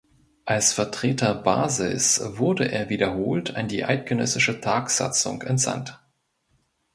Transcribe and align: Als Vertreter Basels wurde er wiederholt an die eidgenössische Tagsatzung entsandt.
Als 0.45 0.73
Vertreter 0.73 1.35
Basels 1.35 2.21
wurde 2.39 2.65
er 2.71 2.89
wiederholt 2.89 3.55
an 3.55 3.67
die 3.67 3.85
eidgenössische 3.85 4.59
Tagsatzung 4.59 5.43
entsandt. 5.43 6.01